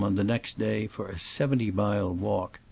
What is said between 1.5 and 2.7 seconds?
mile walk.